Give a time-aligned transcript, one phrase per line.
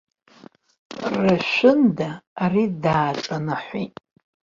[1.23, 2.09] Рашәында
[2.43, 3.95] ари дааҿанаҳәеит.